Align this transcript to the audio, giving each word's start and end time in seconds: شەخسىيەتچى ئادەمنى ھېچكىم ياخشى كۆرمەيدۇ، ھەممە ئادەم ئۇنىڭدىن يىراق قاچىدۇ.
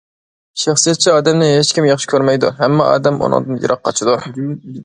شەخسىيەتچى 0.61 1.11
ئادەمنى 1.15 1.49
ھېچكىم 1.57 1.89
ياخشى 1.89 2.11
كۆرمەيدۇ، 2.15 2.53
ھەممە 2.65 2.91
ئادەم 2.95 3.23
ئۇنىڭدىن 3.27 3.63
يىراق 3.67 3.87
قاچىدۇ. 3.91 4.21